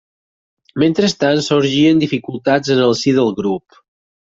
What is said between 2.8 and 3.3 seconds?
el si